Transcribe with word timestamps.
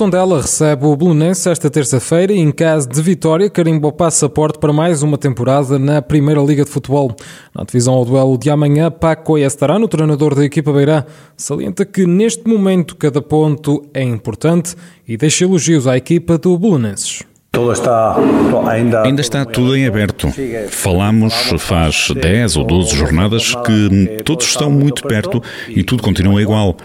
Tondela 0.00 0.40
recebe 0.40 0.86
o 0.86 0.96
Belenense 0.96 1.50
esta 1.50 1.68
terça-feira 1.68 2.32
e, 2.32 2.38
em 2.38 2.50
caso 2.50 2.88
de 2.88 3.02
vitória, 3.02 3.50
carimba 3.50 3.88
o 3.88 3.92
passaporte 3.92 4.58
para 4.58 4.72
mais 4.72 5.02
uma 5.02 5.18
temporada 5.18 5.78
na 5.78 6.00
Primeira 6.00 6.40
Liga 6.40 6.64
de 6.64 6.70
Futebol. 6.70 7.14
Na 7.54 7.64
divisão 7.64 7.92
ao 7.92 8.06
duelo 8.06 8.38
de 8.38 8.48
amanhã, 8.48 8.90
Paco 8.90 9.36
Estarano, 9.36 9.86
treinador 9.86 10.34
da 10.34 10.42
equipa 10.42 10.72
Beirã, 10.72 11.04
salienta 11.36 11.84
que 11.84 12.06
neste 12.06 12.48
momento 12.48 12.96
cada 12.96 13.20
ponto 13.20 13.84
é 13.92 14.02
importante 14.02 14.74
e 15.06 15.18
deixa 15.18 15.44
elogios 15.44 15.86
à 15.86 15.98
equipa 15.98 16.38
do 16.38 16.58
Belenenses. 16.58 17.29
Ainda... 18.68 19.02
ainda 19.02 19.20
está 19.20 19.44
tudo 19.44 19.76
em 19.76 19.86
aberto. 19.86 20.28
Falamos 20.68 21.34
faz 21.58 22.08
10 22.14 22.56
ou 22.56 22.64
12 22.64 22.96
jornadas 22.96 23.54
que 23.66 24.22
todos 24.24 24.46
estão 24.46 24.70
muito 24.70 25.02
perto 25.02 25.42
e 25.68 25.82
tudo 25.82 26.02
continua 26.02 26.40
igual. 26.40 26.76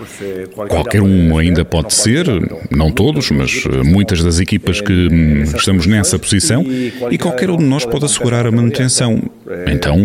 Qualquer 0.68 1.02
um 1.02 1.38
ainda 1.38 1.64
pode 1.64 1.94
ser, 1.94 2.26
não 2.72 2.92
todos, 2.92 3.30
mas 3.30 3.64
muitas 3.86 4.24
das 4.24 4.40
equipas 4.40 4.82
que 4.82 5.08
estamos 5.56 5.86
nessa 5.86 6.18
posição 6.18 6.64
e 7.12 7.18
qualquer 7.18 7.52
um 7.52 7.58
de 7.58 7.66
nós 7.66 7.86
pode 7.86 8.06
assegurar 8.06 8.48
a 8.48 8.52
manutenção. 8.52 9.22
Então, 9.68 9.98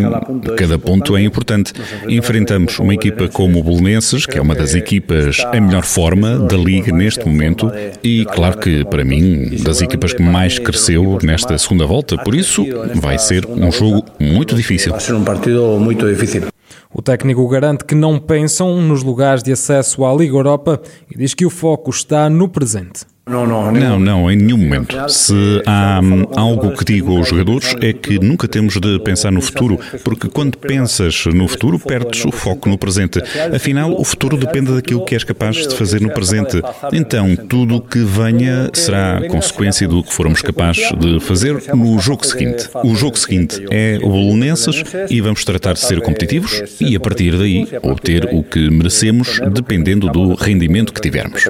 cada 0.57 0.79
ponto 0.79 1.17
é 1.17 1.23
importante. 1.23 1.73
Enfrentamos 2.09 2.79
uma 2.79 2.95
equipa 2.95 3.29
como 3.29 3.61
o 3.61 3.63
Belenenses, 3.63 4.27
que 4.27 4.39
é 4.39 4.43
uma 4.43 4.55
das 4.55 4.75
equipas 4.75 5.39
em 5.53 5.61
melhor 5.61 5.85
forma 5.85 6.39
da 6.39 6.57
Liga 6.57 6.93
neste 6.93 7.27
momento 7.27 7.71
e, 8.03 8.25
claro 8.27 8.59
que, 8.59 8.85
para 8.85 9.05
mim, 9.05 9.57
das 9.63 9.81
equipas 9.81 10.13
que 10.13 10.23
mais 10.23 10.59
cresceu 10.59 11.19
nesta 11.23 11.57
segunda 11.59 11.87
volta, 11.87 12.19
por 12.19 12.35
isso 12.35 12.65
vai 12.95 13.19
ser 13.19 13.47
um 13.47 13.73
jogo 13.73 14.05
muito 14.19 14.55
difícil. 14.55 14.93
Vai 14.93 15.01
ser 15.01 15.15
um 15.15 15.25
partido 15.25 15.79
muito 15.79 16.07
difícil. 16.09 16.45
O 16.93 17.01
técnico 17.01 17.47
garante 17.49 17.85
que 17.85 17.95
não 17.95 18.19
pensam 18.19 18.81
nos 18.83 19.03
lugares 19.03 19.43
de 19.43 19.53
acesso 19.53 20.05
à 20.05 20.13
Liga 20.13 20.35
Europa 20.35 20.81
e 21.11 21.17
diz 21.17 21.35
que 21.35 21.47
o 21.47 21.51
foco 21.51 21.91
está 21.91 22.29
no 22.29 22.49
presente. 22.49 23.07
Não, 23.31 23.47
não, 23.47 23.71
não, 23.71 24.01
não, 24.01 24.31
em 24.31 24.37
nenhum 24.37 24.59
momento. 24.59 24.97
Se 25.09 25.63
há 25.65 26.01
algo 26.37 26.77
que 26.77 26.85
digo 26.85 27.17
aos 27.17 27.29
jogadores 27.29 27.77
é 27.81 27.93
que 27.93 28.19
nunca 28.19 28.49
temos 28.49 28.75
de 28.75 28.99
pensar 28.99 29.31
no 29.31 29.41
futuro, 29.41 29.79
porque 30.03 30.29
quando 30.29 30.59
pensas 30.59 31.27
no 31.27 31.47
futuro, 31.47 31.79
perdes 31.79 32.25
o 32.25 32.33
foco 32.33 32.69
no 32.69 32.77
presente. 32.77 33.23
Afinal, 33.55 33.93
o 33.93 34.05
futuro 34.05 34.37
depende 34.37 34.75
daquilo 34.75 35.05
que 35.05 35.15
és 35.15 35.23
capaz 35.23 35.57
de 35.57 35.77
fazer 35.77 36.01
no 36.01 36.11
presente. 36.11 36.61
Então, 36.93 37.37
tudo 37.37 37.77
o 37.77 37.81
que 37.81 38.01
venha 38.01 38.69
será 38.73 39.21
consequência 39.29 39.87
do 39.87 40.03
que 40.03 40.13
formos 40.13 40.43
capazes 40.43 40.91
de 40.99 41.21
fazer 41.21 41.63
no 41.73 42.01
jogo 42.01 42.27
seguinte. 42.27 42.69
O 42.83 42.97
jogo 42.97 43.17
seguinte 43.17 43.65
é 43.71 43.99
o 44.03 44.09
Bolonenses 44.11 44.83
e 45.09 45.21
vamos 45.21 45.45
tratar 45.45 45.75
de 45.75 45.81
ser 45.81 46.01
competitivos 46.01 46.63
e, 46.81 46.97
a 46.97 47.01
partir 47.01 47.39
daí, 47.39 47.69
obter 47.81 48.29
o 48.33 48.43
que 48.43 48.71
merecemos, 48.71 49.41
dependendo 49.53 50.09
do 50.09 50.35
rendimento 50.35 50.93
que 50.93 51.01
tivermos. 51.01 51.45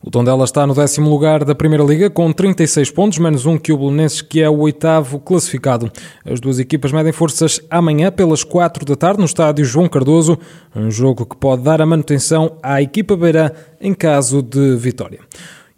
O 0.00 0.12
Tondela 0.12 0.44
está 0.44 0.64
no 0.64 0.74
décimo 0.74 1.10
lugar 1.10 1.44
da 1.44 1.56
Primeira 1.56 1.82
Liga 1.82 2.08
com 2.08 2.32
36 2.32 2.88
pontos, 2.92 3.18
menos 3.18 3.46
um 3.46 3.58
que 3.58 3.72
o 3.72 3.76
Belenenses, 3.76 4.22
que 4.22 4.40
é 4.40 4.48
o 4.48 4.60
oitavo 4.60 5.18
classificado. 5.18 5.90
As 6.24 6.38
duas 6.38 6.60
equipas 6.60 6.92
medem 6.92 7.12
forças 7.12 7.60
amanhã 7.68 8.12
pelas 8.12 8.44
4 8.44 8.84
da 8.84 8.94
tarde 8.94 9.18
no 9.18 9.24
estádio 9.24 9.64
João 9.64 9.88
Cardoso, 9.88 10.38
um 10.74 10.88
jogo 10.88 11.26
que 11.26 11.36
pode 11.36 11.62
dar 11.62 11.82
a 11.82 11.86
manutenção 11.86 12.58
à 12.62 12.80
equipa 12.80 13.16
beirã 13.16 13.50
em 13.80 13.92
caso 13.92 14.40
de 14.40 14.76
vitória. 14.76 15.18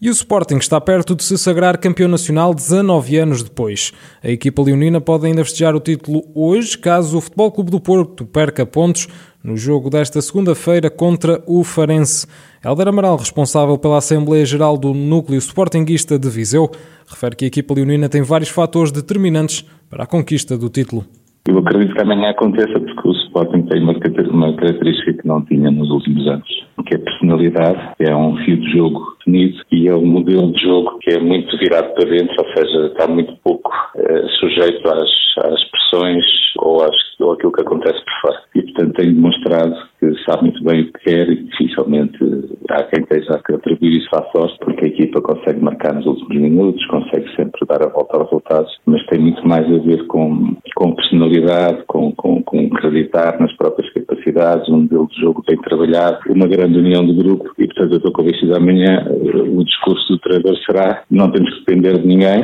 E 0.02 0.08
o 0.08 0.12
Sporting 0.12 0.56
está 0.56 0.80
perto 0.80 1.14
de 1.14 1.22
se 1.22 1.36
sagrar 1.36 1.76
campeão 1.76 2.08
nacional 2.08 2.54
19 2.54 3.18
anos 3.18 3.42
depois. 3.42 3.92
A 4.24 4.30
equipa 4.30 4.62
leonina 4.62 4.98
pode 4.98 5.26
ainda 5.26 5.44
festejar 5.44 5.76
o 5.76 5.80
título 5.80 6.22
hoje, 6.34 6.78
caso 6.78 7.18
o 7.18 7.20
Futebol 7.20 7.52
Clube 7.52 7.70
do 7.70 7.78
Porto 7.78 8.24
perca 8.24 8.64
pontos 8.64 9.08
no 9.44 9.58
jogo 9.58 9.90
desta 9.90 10.22
segunda-feira 10.22 10.88
contra 10.88 11.44
o 11.46 11.62
Farense. 11.62 12.26
Helder 12.64 12.88
Amaral, 12.88 13.18
responsável 13.18 13.76
pela 13.76 13.98
Assembleia 13.98 14.46
Geral 14.46 14.78
do 14.78 14.94
Núcleo 14.94 15.38
Sportinguista 15.38 16.18
de 16.18 16.30
Viseu, 16.30 16.70
refere 17.06 17.36
que 17.36 17.44
a 17.44 17.48
equipa 17.48 17.74
leonina 17.74 18.08
tem 18.08 18.22
vários 18.22 18.48
fatores 18.48 18.90
determinantes 18.90 19.66
para 19.90 20.04
a 20.04 20.06
conquista 20.06 20.56
do 20.56 20.70
título. 20.70 21.04
Eu 21.48 21.58
acredito 21.58 21.94
que 21.94 22.02
amanhã 22.02 22.30
aconteça 22.30 22.78
porque 22.78 23.08
o 23.08 23.12
Sporting 23.12 23.62
tem 23.62 23.82
uma, 23.82 23.94
uma 24.30 24.56
característica 24.56 25.14
que 25.14 25.26
não 25.26 25.42
tinha 25.44 25.70
nos 25.70 25.90
últimos 25.90 26.26
anos, 26.28 26.46
que 26.86 26.94
é 26.94 26.98
a 26.98 27.00
personalidade, 27.00 27.94
é 27.98 28.14
um 28.14 28.36
fio 28.44 28.58
de 28.58 28.70
jogo 28.72 29.16
definido 29.18 29.62
e 29.72 29.88
é 29.88 29.94
um 29.94 30.06
modelo 30.06 30.52
de 30.52 30.62
jogo 30.62 30.98
que 31.00 31.10
é 31.10 31.18
muito 31.18 31.56
virado 31.58 31.94
para 31.94 32.04
dentro, 32.10 32.34
ou 32.38 32.54
seja, 32.54 32.86
está 32.86 33.08
muito 33.08 33.34
pouco 33.42 33.70
eh, 33.96 34.26
sujeito 34.38 34.86
às, 34.88 35.10
às 35.44 35.64
pressões 35.70 36.24
ou, 36.58 36.82
às, 36.82 36.96
ou 37.20 37.32
aquilo 37.32 37.52
que 37.52 37.62
acontece 37.62 37.98
por 38.04 38.20
fora. 38.20 38.42
E, 38.54 38.62
portanto, 38.62 38.89
tem 39.00 39.14
demonstrado 39.14 39.74
que 39.98 40.14
sabe 40.24 40.44
muito 40.44 40.62
bem 40.62 40.82
o 40.82 40.92
que 40.92 41.04
quer 41.04 41.28
e 41.28 41.44
dificilmente 41.44 42.18
há 42.70 42.82
quem 42.84 43.02
esteja 43.02 43.34
a 43.34 43.54
atribuir 43.54 43.98
isso 43.98 44.08
à 44.14 44.22
sorte, 44.30 44.58
porque 44.60 44.84
a 44.84 44.88
equipa 44.88 45.20
consegue 45.20 45.62
marcar 45.62 45.94
nos 45.94 46.06
últimos 46.06 46.36
minutos, 46.36 46.86
consegue 46.86 47.28
sempre 47.36 47.60
dar 47.66 47.82
a 47.82 47.88
volta 47.88 48.16
aos 48.16 48.30
resultados, 48.30 48.78
mas 48.86 49.04
tem 49.06 49.20
muito 49.20 49.46
mais 49.46 49.66
a 49.66 49.78
ver 49.78 50.06
com, 50.06 50.56
com 50.74 50.94
personalidade, 50.94 51.82
com, 51.86 52.12
com, 52.12 52.42
com 52.42 52.66
acreditar 52.66 53.38
nas 53.40 53.54
próprias 53.56 53.92
capacidades, 53.92 54.68
um 54.68 54.82
modelo 54.82 55.08
de 55.08 55.20
jogo 55.20 55.42
bem 55.46 55.58
trabalhado, 55.58 56.18
uma 56.28 56.46
grande 56.46 56.78
união 56.78 57.04
do 57.04 57.14
grupo 57.14 57.50
e, 57.58 57.66
portanto, 57.66 57.92
eu 57.92 57.98
estou 57.98 58.12
convencido 58.12 58.56
amanhã 58.56 59.06
eh, 59.06 59.36
o 59.36 59.64
discurso 59.64 60.12
do 60.12 60.18
treinador 60.18 60.56
será 60.64 61.02
não 61.10 61.30
temos 61.30 61.52
que 61.54 61.60
depender 61.60 61.98
de 61.98 62.06
ninguém, 62.06 62.42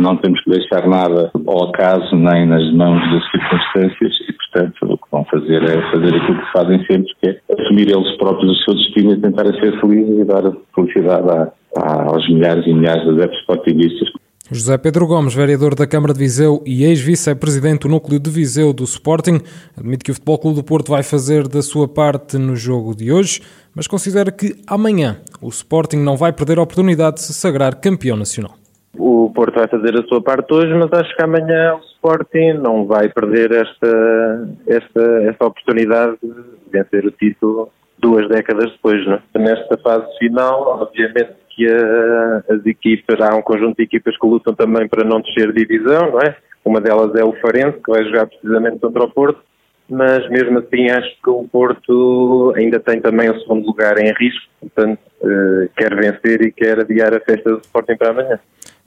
não 0.00 0.16
temos 0.16 0.42
que 0.42 0.50
deixar 0.50 0.86
nada 0.86 1.30
ao 1.46 1.68
acaso 1.68 2.14
nem 2.16 2.46
nas 2.46 2.72
mãos 2.74 3.00
das 3.12 3.30
circunstâncias 3.30 4.33
portanto, 4.54 4.76
o 4.82 4.98
que 4.98 5.10
vão 5.10 5.24
fazer 5.24 5.62
é 5.62 5.90
fazer 5.90 6.14
aquilo 6.14 6.38
que 6.38 6.52
fazem 6.52 6.78
sempre, 6.86 7.14
que 7.20 7.28
é 7.28 7.40
assumir 7.60 7.90
eles 7.90 8.16
próprios 8.16 8.52
o 8.52 8.64
seu 8.64 8.74
destino 8.74 9.12
e 9.12 9.20
tentar 9.20 9.44
ser 9.44 9.80
felizes 9.80 10.18
e 10.20 10.24
dar 10.24 10.42
felicidade 10.74 11.28
a, 11.28 11.52
a, 11.76 12.02
aos 12.04 12.28
milhares 12.28 12.64
e 12.66 12.72
milhares 12.72 13.02
de 13.02 13.10
adeptos 13.10 13.40
sportinguistas 13.40 14.08
José 14.50 14.76
Pedro 14.76 15.06
Gomes, 15.06 15.34
vereador 15.34 15.74
da 15.74 15.86
Câmara 15.86 16.12
de 16.12 16.18
Viseu 16.18 16.62
e 16.66 16.84
ex-vice-presidente 16.84 17.80
do 17.80 17.88
núcleo 17.88 18.20
de 18.20 18.28
Viseu 18.28 18.74
do 18.74 18.84
Sporting, 18.84 19.40
admite 19.74 20.04
que 20.04 20.10
o 20.10 20.14
Futebol 20.14 20.38
Clube 20.38 20.56
do 20.56 20.62
Porto 20.62 20.90
vai 20.90 21.02
fazer 21.02 21.48
da 21.48 21.62
sua 21.62 21.88
parte 21.88 22.36
no 22.36 22.54
jogo 22.54 22.94
de 22.94 23.10
hoje, 23.10 23.40
mas 23.74 23.86
considera 23.86 24.30
que 24.30 24.54
amanhã 24.66 25.16
o 25.40 25.48
Sporting 25.48 25.96
não 25.96 26.14
vai 26.14 26.30
perder 26.30 26.58
a 26.58 26.62
oportunidade 26.62 27.16
de 27.16 27.22
se 27.22 27.32
sagrar 27.32 27.80
campeão 27.80 28.18
nacional. 28.18 28.54
O 28.96 29.30
Porto 29.34 29.56
vai 29.56 29.66
fazer 29.66 29.98
a 29.98 30.06
sua 30.06 30.22
parte 30.22 30.52
hoje, 30.52 30.72
mas 30.74 30.92
acho 30.92 31.14
que 31.16 31.22
amanhã 31.22 31.74
o 31.74 31.80
Sporting 31.80 32.54
não 32.62 32.86
vai 32.86 33.08
perder 33.08 33.50
esta, 33.52 34.48
esta, 34.66 35.22
esta 35.28 35.46
oportunidade 35.46 36.16
de 36.22 36.32
vencer 36.70 37.04
o 37.04 37.10
título 37.10 37.70
duas 37.98 38.28
décadas 38.28 38.70
depois. 38.72 39.04
Não? 39.06 39.14
É? 39.34 39.38
Nesta 39.38 39.76
fase 39.78 40.06
final, 40.18 40.80
obviamente 40.82 41.34
que 41.50 41.66
a, 41.68 42.54
as 42.54 42.66
equipas, 42.66 43.20
há 43.20 43.34
um 43.34 43.42
conjunto 43.42 43.76
de 43.76 43.84
equipas 43.84 44.16
que 44.18 44.26
lutam 44.26 44.54
também 44.54 44.88
para 44.88 45.04
não 45.04 45.20
descer 45.20 45.52
divisão, 45.52 46.12
não 46.12 46.20
é? 46.20 46.36
Uma 46.64 46.80
delas 46.80 47.14
é 47.14 47.24
o 47.24 47.32
Farense, 47.40 47.78
que 47.84 47.90
vai 47.90 48.04
jogar 48.04 48.26
precisamente 48.26 48.78
contra 48.78 49.04
o 49.04 49.10
Porto, 49.10 49.40
mas 49.88 50.28
mesmo 50.30 50.58
assim 50.58 50.90
acho 50.90 51.10
que 51.22 51.30
o 51.30 51.46
Porto 51.46 52.54
ainda 52.56 52.80
tem 52.80 53.00
também 53.00 53.30
o 53.30 53.38
segundo 53.40 53.66
lugar 53.66 53.98
em 53.98 54.12
risco, 54.14 54.48
portanto 54.60 54.98
eh, 55.22 55.68
quer 55.76 55.94
vencer 55.94 56.40
e 56.42 56.50
quer 56.50 56.80
adiar 56.80 57.14
a 57.14 57.20
festa 57.20 57.50
do 57.50 57.58
Sporting 57.58 57.96
para 57.96 58.10
amanhã. 58.10 58.40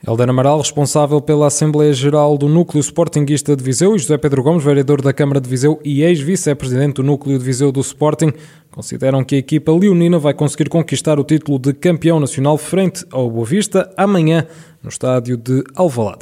Helder 0.06 0.30
Amaral, 0.30 0.58
responsável 0.58 1.20
pela 1.20 1.48
Assembleia 1.48 1.92
Geral 1.92 2.38
do 2.38 2.48
Núcleo 2.48 2.80
Sportinguista 2.80 3.56
de 3.56 3.64
Viseu, 3.64 3.96
e 3.96 3.98
José 3.98 4.16
Pedro 4.16 4.44
Gomes, 4.44 4.62
vereador 4.62 5.02
da 5.02 5.12
Câmara 5.12 5.40
de 5.40 5.48
Viseu 5.48 5.80
e 5.84 6.02
ex-vice-presidente 6.02 6.94
do 6.94 7.02
Núcleo 7.02 7.36
de 7.36 7.44
Viseu 7.44 7.72
do 7.72 7.80
Sporting, 7.80 8.32
consideram 8.70 9.24
que 9.24 9.34
a 9.34 9.38
equipa 9.38 9.72
leonina 9.72 10.16
vai 10.16 10.32
conseguir 10.32 10.68
conquistar 10.68 11.18
o 11.18 11.24
título 11.24 11.58
de 11.58 11.72
campeão 11.72 12.20
nacional 12.20 12.56
frente 12.56 13.04
ao 13.10 13.28
Boa 13.28 13.44
Vista 13.44 13.92
amanhã 13.96 14.46
no 14.80 14.88
estádio 14.88 15.36
de 15.36 15.64
Alvalade. 15.74 16.20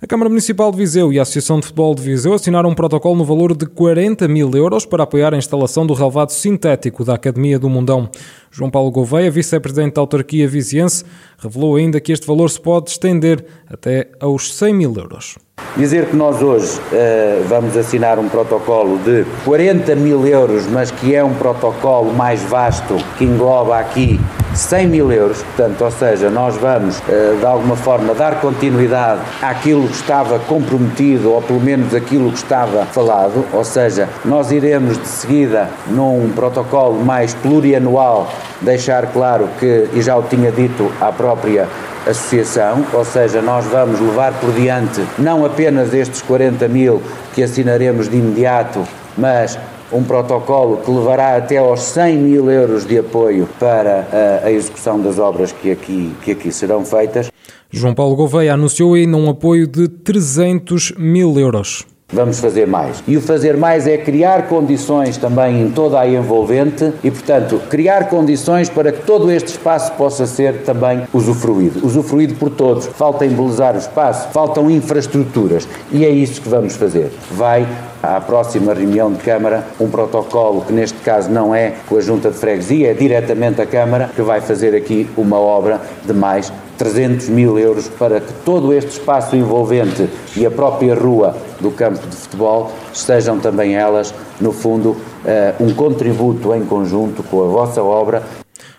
A 0.00 0.06
Câmara 0.06 0.28
Municipal 0.28 0.70
de 0.70 0.76
Viseu 0.76 1.12
e 1.12 1.18
a 1.18 1.22
Associação 1.22 1.58
de 1.58 1.66
Futebol 1.66 1.92
de 1.92 2.02
Viseu 2.02 2.32
assinaram 2.32 2.70
um 2.70 2.74
protocolo 2.74 3.16
no 3.16 3.24
valor 3.24 3.52
de 3.56 3.66
40 3.66 4.28
mil 4.28 4.48
euros 4.54 4.86
para 4.86 5.02
apoiar 5.02 5.34
a 5.34 5.36
instalação 5.36 5.84
do 5.84 5.92
relevado 5.92 6.30
sintético 6.30 7.04
da 7.04 7.14
Academia 7.14 7.58
do 7.58 7.68
Mundão. 7.68 8.08
João 8.48 8.70
Paulo 8.70 8.92
Gouveia, 8.92 9.28
vice-presidente 9.28 9.94
da 9.94 10.00
autarquia 10.00 10.46
viziense, 10.46 11.04
revelou 11.38 11.76
ainda 11.76 12.00
que 12.00 12.12
este 12.12 12.26
valor 12.26 12.50
se 12.50 12.60
pode 12.60 12.90
estender 12.90 13.44
até 13.70 14.08
aos 14.20 14.54
100 14.54 14.74
mil 14.74 14.94
euros. 14.96 15.36
Dizer 15.76 16.06
que 16.06 16.16
nós 16.16 16.42
hoje 16.42 16.78
uh, 16.78 17.44
vamos 17.46 17.76
assinar 17.76 18.18
um 18.18 18.28
protocolo 18.28 18.98
de 18.98 19.24
40 19.44 19.94
mil 19.94 20.26
euros, 20.26 20.66
mas 20.66 20.90
que 20.90 21.14
é 21.14 21.22
um 21.22 21.34
protocolo 21.34 22.12
mais 22.12 22.42
vasto, 22.42 22.96
que 23.16 23.24
engloba 23.24 23.78
aqui 23.78 24.18
100 24.54 24.88
mil 24.88 25.12
euros, 25.12 25.42
portanto, 25.42 25.84
ou 25.84 25.90
seja, 25.90 26.30
nós 26.30 26.56
vamos 26.56 26.98
uh, 26.98 27.36
de 27.38 27.46
alguma 27.46 27.76
forma 27.76 28.14
dar 28.14 28.40
continuidade 28.40 29.20
àquilo 29.40 29.86
que 29.86 29.94
estava 29.94 30.38
comprometido, 30.40 31.32
ou 31.32 31.42
pelo 31.42 31.60
menos 31.60 31.94
aquilo 31.94 32.30
que 32.30 32.38
estava 32.38 32.84
falado, 32.86 33.44
ou 33.52 33.62
seja, 33.62 34.08
nós 34.24 34.50
iremos 34.50 34.98
de 34.98 35.06
seguida 35.06 35.70
num 35.88 36.32
protocolo 36.34 37.04
mais 37.04 37.34
plurianual 37.34 38.28
deixar 38.60 39.06
claro 39.12 39.48
que, 39.58 39.88
e 39.92 40.02
já 40.02 40.16
o 40.16 40.22
tinha 40.22 40.50
dito 40.50 40.90
à 41.00 41.12
própria 41.28 41.68
associação, 42.06 42.86
ou 42.90 43.04
seja, 43.04 43.42
nós 43.42 43.66
vamos 43.66 44.00
levar 44.00 44.32
por 44.40 44.50
diante 44.52 45.04
não 45.18 45.44
apenas 45.44 45.92
estes 45.92 46.22
40 46.22 46.66
mil 46.68 47.02
que 47.34 47.42
assinaremos 47.42 48.08
de 48.08 48.16
imediato, 48.16 48.82
mas 49.16 49.58
um 49.92 50.02
protocolo 50.02 50.78
que 50.78 50.90
levará 50.90 51.36
até 51.36 51.58
aos 51.58 51.80
100 51.80 52.16
mil 52.16 52.50
euros 52.50 52.86
de 52.86 52.98
apoio 52.98 53.46
para 53.58 54.06
a, 54.42 54.50
execução 54.50 54.98
das 55.00 55.18
obras 55.18 55.52
que 55.52 55.70
aqui, 55.70 56.14
que 56.22 56.30
aqui 56.32 56.50
serão 56.50 56.82
feitas. 56.82 57.30
João 57.70 57.94
Paulo 57.94 58.16
Gouveia 58.16 58.54
anunciou 58.54 58.94
ainda 58.94 59.16
um 59.18 59.28
apoio 59.28 59.66
de 59.66 59.86
300 59.86 60.92
mil 60.96 61.38
euros. 61.38 61.84
Vamos 62.10 62.40
fazer 62.40 62.66
mais. 62.66 63.04
E 63.06 63.18
o 63.18 63.20
fazer 63.20 63.54
mais 63.54 63.86
é 63.86 63.98
criar 63.98 64.48
condições 64.48 65.18
também 65.18 65.60
em 65.60 65.70
toda 65.70 66.00
a 66.00 66.08
envolvente 66.08 66.90
e, 67.04 67.10
portanto, 67.10 67.60
criar 67.68 68.08
condições 68.08 68.70
para 68.70 68.90
que 68.90 69.02
todo 69.02 69.30
este 69.30 69.48
espaço 69.48 69.92
possa 69.92 70.26
ser 70.26 70.62
também 70.62 71.02
usufruído. 71.12 71.84
Usufruído 71.86 72.34
por 72.36 72.48
todos. 72.48 72.86
Falta 72.86 73.26
embelezar 73.26 73.74
o 73.74 73.78
espaço, 73.78 74.28
faltam 74.32 74.70
infraestruturas 74.70 75.68
e 75.92 76.06
é 76.06 76.08
isso 76.08 76.40
que 76.40 76.48
vamos 76.48 76.76
fazer. 76.76 77.12
Vai 77.30 77.68
à 78.02 78.18
próxima 78.22 78.72
reunião 78.72 79.12
de 79.12 79.18
Câmara 79.18 79.66
um 79.78 79.90
protocolo 79.90 80.62
que 80.62 80.72
neste 80.72 80.98
caso 81.00 81.30
não 81.30 81.54
é 81.54 81.74
com 81.86 81.98
a 81.98 82.00
Junta 82.00 82.30
de 82.30 82.38
Freguesia, 82.38 82.92
é 82.92 82.94
diretamente 82.94 83.60
a 83.60 83.66
Câmara 83.66 84.08
que 84.16 84.22
vai 84.22 84.40
fazer 84.40 84.74
aqui 84.74 85.10
uma 85.14 85.38
obra 85.38 85.78
de 86.06 86.14
mais 86.14 86.50
300 86.78 87.28
mil 87.28 87.58
euros 87.58 87.88
para 87.88 88.20
que 88.20 88.32
todo 88.44 88.72
este 88.72 88.92
espaço 88.92 89.36
envolvente 89.36 90.08
e 90.36 90.46
a 90.46 90.50
própria 90.50 90.94
rua 90.94 91.36
do 91.60 91.70
campo 91.70 92.06
de 92.06 92.16
futebol 92.16 92.72
sejam 92.94 93.38
também 93.38 93.74
elas, 93.74 94.14
no 94.40 94.52
fundo, 94.52 94.96
eh, 95.26 95.54
um 95.60 95.74
contributo 95.74 96.54
em 96.54 96.64
conjunto 96.64 97.22
com 97.24 97.42
a 97.44 97.48
vossa 97.48 97.82
obra 97.82 98.22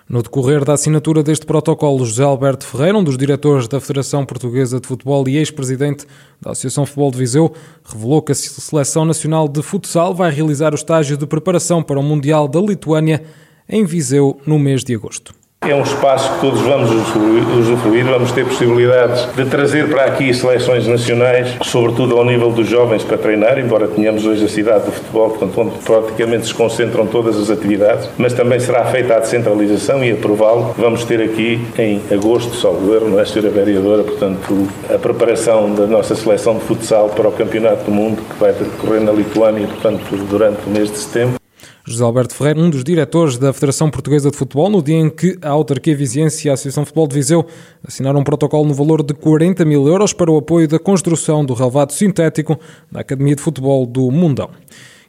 no 0.09 0.23
decorrer 0.23 0.65
da 0.65 0.73
assinatura 0.73 1.21
deste 1.21 1.45
protocolo, 1.45 2.03
José 2.03 2.23
Alberto 2.23 2.65
Ferreira, 2.65 2.97
um 2.97 3.03
dos 3.03 3.15
diretores 3.15 3.67
da 3.67 3.79
Federação 3.79 4.25
Portuguesa 4.25 4.79
de 4.79 4.87
Futebol 4.87 5.29
e 5.29 5.37
ex-presidente 5.37 6.07
da 6.41 6.49
Associação 6.49 6.83
Futebol 6.83 7.11
de 7.11 7.19
Viseu, 7.19 7.53
revelou 7.85 8.19
que 8.19 8.31
a 8.31 8.35
Seleção 8.35 9.05
Nacional 9.05 9.47
de 9.47 9.61
Futsal 9.61 10.15
vai 10.15 10.31
realizar 10.31 10.71
o 10.71 10.75
estágio 10.75 11.15
de 11.15 11.27
preparação 11.27 11.83
para 11.83 11.99
o 11.99 12.03
Mundial 12.03 12.47
da 12.47 12.59
Lituânia 12.59 13.23
em 13.69 13.85
Viseu 13.85 14.41
no 14.47 14.57
mês 14.57 14.83
de 14.83 14.95
agosto. 14.95 15.31
É 15.67 15.75
um 15.75 15.83
espaço 15.83 16.33
que 16.33 16.39
todos 16.39 16.61
vamos 16.61 16.89
usufruir, 16.89 18.03
vamos 18.05 18.31
ter 18.31 18.43
possibilidades 18.43 19.27
de 19.35 19.45
trazer 19.45 19.87
para 19.87 20.05
aqui 20.05 20.33
seleções 20.33 20.87
nacionais, 20.87 21.57
sobretudo 21.61 22.17
ao 22.17 22.25
nível 22.25 22.49
dos 22.49 22.67
jovens 22.67 23.03
para 23.03 23.17
treinar, 23.17 23.59
embora 23.59 23.87
tenhamos 23.87 24.25
hoje 24.25 24.45
a 24.45 24.47
cidade 24.47 24.85
do 24.85 24.91
futebol, 24.91 25.29
portanto, 25.29 25.61
onde 25.61 25.77
praticamente 25.85 26.47
se 26.47 26.53
concentram 26.55 27.05
todas 27.05 27.37
as 27.37 27.51
atividades, 27.51 28.09
mas 28.17 28.33
também 28.33 28.59
será 28.59 28.85
feita 28.85 29.15
a 29.15 29.19
descentralização 29.19 30.03
e 30.03 30.11
aprová-lo. 30.11 30.73
Vamos 30.77 31.03
ter 31.03 31.21
aqui 31.21 31.61
em 31.77 32.01
agosto, 32.11 32.55
só 32.55 32.71
o 32.71 32.75
governo, 32.75 33.09
não 33.09 33.19
é, 33.19 33.23
Sra. 33.23 33.49
Vereadora, 33.49 34.03
portanto, 34.03 34.67
a 34.91 34.97
preparação 34.97 35.75
da 35.75 35.85
nossa 35.85 36.15
seleção 36.15 36.55
de 36.55 36.61
futsal 36.61 37.09
para 37.09 37.27
o 37.27 37.31
Campeonato 37.31 37.83
do 37.83 37.91
Mundo, 37.91 38.23
que 38.27 38.39
vai 38.39 38.53
decorrer 38.53 39.01
na 39.01 39.11
Lituânia, 39.11 39.67
portanto, 39.67 40.03
durante 40.29 40.65
o 40.65 40.69
mês 40.69 40.89
de 40.89 40.97
setembro. 40.97 41.38
José 41.85 42.03
Alberto 42.03 42.35
Ferreira, 42.35 42.59
um 42.59 42.69
dos 42.69 42.83
diretores 42.83 43.37
da 43.37 43.51
Federação 43.51 43.89
Portuguesa 43.89 44.29
de 44.29 44.37
Futebol, 44.37 44.69
no 44.69 44.81
dia 44.81 44.97
em 44.97 45.09
que 45.09 45.37
a 45.41 45.49
Autarquia 45.49 45.95
Viziense 45.95 46.47
e 46.47 46.51
a 46.51 46.53
Associação 46.53 46.83
de 46.83 46.89
Futebol 46.89 47.07
de 47.07 47.15
Viseu 47.15 47.45
assinaram 47.83 48.19
um 48.19 48.23
protocolo 48.23 48.67
no 48.67 48.73
valor 48.73 49.01
de 49.01 49.13
40 49.13 49.65
mil 49.65 49.87
euros 49.87 50.13
para 50.13 50.29
o 50.29 50.37
apoio 50.37 50.67
da 50.67 50.77
construção 50.77 51.43
do 51.43 51.53
relvado 51.53 51.93
sintético 51.93 52.59
da 52.91 53.01
Academia 53.01 53.35
de 53.35 53.41
Futebol 53.41 53.85
do 53.85 54.11
Mundão. 54.11 54.49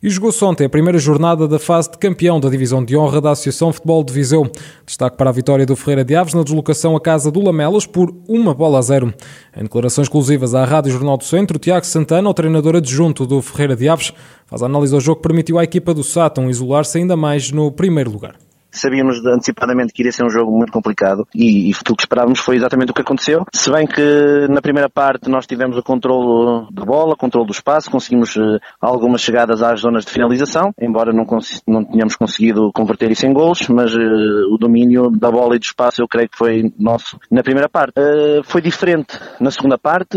E 0.02 0.08
jogou-se 0.08 0.42
ontem 0.42 0.64
a 0.64 0.68
primeira 0.70 0.98
jornada 0.98 1.46
da 1.46 1.58
fase 1.58 1.90
de 1.90 1.98
campeão 1.98 2.40
da 2.40 2.48
Divisão 2.48 2.82
de 2.82 2.96
Honra 2.96 3.20
da 3.20 3.32
Associação 3.32 3.70
Futebol 3.70 4.02
de 4.02 4.14
Viseu. 4.14 4.50
Destaque 4.86 5.14
para 5.18 5.28
a 5.28 5.32
vitória 5.32 5.66
do 5.66 5.76
Ferreira 5.76 6.02
de 6.02 6.16
Aves 6.16 6.32
na 6.32 6.42
deslocação 6.42 6.96
à 6.96 7.00
casa 7.00 7.30
do 7.30 7.38
Lamelas 7.42 7.84
por 7.84 8.10
uma 8.26 8.54
bola 8.54 8.78
a 8.78 8.82
zero. 8.82 9.12
Em 9.54 9.64
declarações 9.64 10.06
exclusivas 10.06 10.54
à 10.54 10.64
Rádio 10.64 10.90
Jornal 10.90 11.18
do 11.18 11.24
Centro, 11.24 11.58
Tiago 11.58 11.84
Santana, 11.84 12.30
o 12.30 12.32
treinador 12.32 12.76
adjunto 12.76 13.26
do 13.26 13.42
Ferreira 13.42 13.76
de 13.76 13.90
Aves, 13.90 14.10
faz 14.46 14.62
a 14.62 14.66
análise 14.66 14.94
ao 14.94 15.02
jogo 15.02 15.20
que 15.20 15.28
permitiu 15.28 15.58
à 15.58 15.64
equipa 15.64 15.92
do 15.92 16.02
Sátão 16.02 16.48
isolar-se 16.48 16.96
ainda 16.96 17.14
mais 17.14 17.52
no 17.52 17.70
primeiro 17.70 18.10
lugar. 18.10 18.36
Sabíamos 18.72 19.24
antecipadamente 19.26 19.92
que 19.92 20.02
iria 20.02 20.12
ser 20.12 20.24
um 20.24 20.30
jogo 20.30 20.56
muito 20.56 20.72
complicado 20.72 21.26
e, 21.34 21.68
e 21.68 21.72
aquilo 21.72 21.96
que 21.96 22.02
esperávamos 22.02 22.40
foi 22.40 22.56
exatamente 22.56 22.90
o 22.90 22.94
que 22.94 23.02
aconteceu. 23.02 23.44
Se 23.52 23.70
bem 23.70 23.86
que 23.86 24.46
na 24.48 24.62
primeira 24.62 24.88
parte 24.88 25.28
nós 25.28 25.46
tivemos 25.46 25.76
o 25.76 25.82
controle 25.82 26.66
da 26.72 26.84
bola, 26.84 27.16
controle 27.16 27.46
do 27.46 27.52
espaço, 27.52 27.90
conseguimos 27.90 28.36
uh, 28.36 28.60
algumas 28.80 29.20
chegadas 29.20 29.62
às 29.62 29.80
zonas 29.80 30.04
de 30.04 30.12
finalização, 30.12 30.72
embora 30.80 31.12
não, 31.12 31.26
não 31.66 31.84
tenhamos 31.84 32.16
conseguido 32.16 32.70
converter 32.72 33.10
isso 33.10 33.26
em 33.26 33.32
gols, 33.32 33.68
mas 33.68 33.94
uh, 33.94 34.54
o 34.54 34.58
domínio 34.58 35.10
da 35.10 35.30
bola 35.30 35.56
e 35.56 35.58
do 35.58 35.64
espaço 35.64 36.02
eu 36.02 36.08
creio 36.08 36.28
que 36.28 36.36
foi 36.36 36.72
nosso 36.78 37.18
na 37.30 37.42
primeira 37.42 37.68
parte. 37.68 37.98
Uh, 37.98 38.42
foi 38.44 38.60
diferente 38.60 39.18
na 39.40 39.50
segunda 39.50 39.78
parte, 39.78 40.16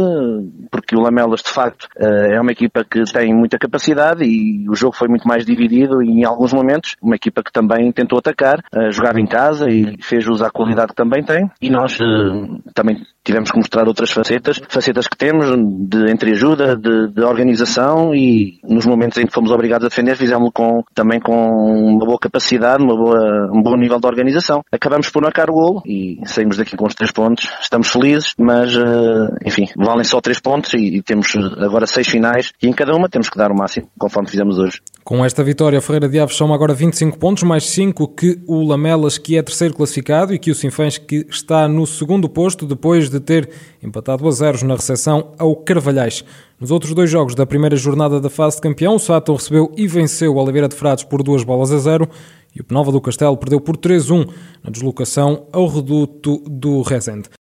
porque 0.70 0.96
o 0.96 1.02
Lamelas 1.02 1.42
de 1.42 1.50
facto 1.50 1.88
é 1.98 2.40
uma 2.40 2.52
equipa 2.52 2.84
que 2.84 3.04
tem 3.12 3.34
muita 3.34 3.58
capacidade 3.58 4.24
e 4.24 4.68
o 4.70 4.76
jogo 4.76 4.96
foi 4.96 5.08
muito 5.08 5.28
mais 5.28 5.46
dividido 5.46 6.02
e 6.02 6.10
em 6.22 6.26
alguns 6.26 6.54
momentos 6.54 6.96
uma 7.02 7.16
equipa 7.16 7.44
que 7.44 7.52
também 7.52 7.92
tentou 7.92 8.20
atacar 8.20 8.43
uh, 8.44 8.92
jogava 8.92 9.20
em 9.20 9.26
casa 9.26 9.70
e 9.70 9.98
fez 10.02 10.28
uso 10.28 10.44
à 10.46 10.50
qualidade 10.50 10.90
que 10.90 10.96
também 10.96 11.24
tem. 11.24 11.50
E 11.62 11.70
nós 11.70 12.00
uh, 12.00 12.62
também 12.74 12.98
tivemos 13.24 13.52
que 13.52 13.58
mostrar 13.58 13.88
outras 13.88 14.12
facetas, 14.12 14.62
facetas 14.68 15.08
que 15.08 15.18
temos 15.18 15.46
de 15.88 16.12
entreajuda, 16.12 16.76
de, 16.76 17.08
de 17.08 17.22
organização 17.22 18.14
e 18.14 18.60
nos 18.64 18.86
momentos 18.86 19.18
em 19.18 19.26
que 19.26 19.34
fomos 19.34 19.52
obrigados 19.52 19.86
a 19.86 19.90
defender 19.90 20.18
fizemos 20.18 20.52
com, 20.54 20.84
também 20.94 21.20
com 21.20 21.34
uma 21.34 22.06
boa 22.06 22.20
capacidade, 22.20 22.84
uma 22.84 22.96
boa, 22.96 23.50
um 23.52 23.62
bom 23.62 23.76
nível 23.78 24.00
de 24.00 24.08
organização. 24.08 24.62
Acabamos 24.72 25.10
por 25.10 25.22
marcar 25.22 25.50
o 25.50 25.54
golo 25.54 25.82
e 25.86 26.20
saímos 26.26 26.58
daqui 26.58 26.76
com 26.76 26.86
os 26.86 26.96
três 26.96 27.12
pontos. 27.12 27.50
Estamos 27.62 27.90
felizes, 27.90 28.34
mas 28.38 28.76
uh, 28.76 29.36
enfim, 29.46 29.68
valem 29.78 30.04
só 30.04 30.20
três 30.20 30.40
pontos 30.40 30.74
e, 30.74 30.98
e 30.98 31.02
temos 31.02 31.34
agora 31.58 31.88
seis 31.88 32.08
finais 32.08 32.52
e 32.62 32.68
em 32.68 32.74
cada 32.74 32.94
uma 32.94 33.10
temos 33.10 33.30
que 33.30 33.38
dar 33.38 33.52
o 33.52 33.56
máximo, 33.56 33.90
conforme 33.98 34.30
fizemos 34.30 34.58
hoje. 34.58 34.82
Com 35.04 35.24
esta 35.24 35.44
vitória, 35.44 35.82
Ferreira 35.82 36.08
de 36.08 36.20
Aves 36.20 36.36
soma 36.36 36.56
agora 36.56 36.74
25 36.74 37.18
pontos, 37.18 37.44
mais 37.44 37.66
5 37.66 38.08
que 38.10 38.42
o 38.48 38.66
Lamelas, 38.66 39.18
que 39.18 39.38
é 39.38 39.44
terceiro 39.44 39.74
classificado, 39.74 40.34
e 40.34 40.40
que 40.40 40.50
o 40.50 40.56
Sinfãs, 40.56 40.98
que 40.98 41.26
está 41.30 41.68
no 41.68 41.86
segundo 41.86 42.30
posto, 42.30 42.66
depois 42.66 43.10
de 43.14 43.20
ter 43.20 43.50
empatado 43.82 44.28
a 44.28 44.32
zeros 44.32 44.64
na 44.64 44.76
recepção 44.76 45.34
ao 45.38 45.56
Carvalhais. 45.56 46.24
Nos 46.60 46.72
outros 46.72 46.94
dois 46.94 47.10
jogos 47.10 47.36
da 47.36 47.46
primeira 47.46 47.76
jornada 47.76 48.20
da 48.20 48.30
fase 48.30 48.58
de 48.58 48.62
campeão, 48.62 48.96
o 48.96 49.00
Sátão 49.00 49.36
recebeu 49.36 49.72
e 49.78 49.88
venceu 49.88 50.36
o 50.36 50.38
Oliveira 50.38 50.68
de 50.68 50.76
Frades 50.76 51.04
por 51.04 51.24
duas 51.24 51.44
bolas 51.44 51.72
a 51.72 51.78
zero, 51.78 52.08
e 52.56 52.62
o 52.62 52.64
Penalva 52.64 52.92
do 52.92 53.02
Castelo 53.02 53.36
perdeu 53.38 53.60
por 53.60 53.76
3-1 53.78 54.30
na 54.64 54.70
deslocação 54.70 55.48
ao 55.52 55.68
reduto 55.68 56.44
do 56.48 56.82
Rezende. 56.82 57.28